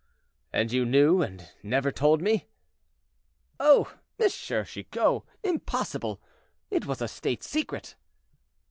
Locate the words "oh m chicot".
3.59-5.21